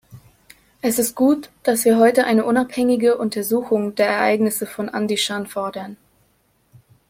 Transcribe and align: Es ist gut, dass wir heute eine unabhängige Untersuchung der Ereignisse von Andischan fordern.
Es 0.81 0.97
ist 0.97 1.13
gut, 1.13 1.51
dass 1.61 1.85
wir 1.85 1.99
heute 1.99 2.25
eine 2.25 2.43
unabhängige 2.43 3.19
Untersuchung 3.19 3.93
der 3.93 4.07
Ereignisse 4.07 4.65
von 4.65 4.89
Andischan 4.89 5.45
fordern. 5.45 5.95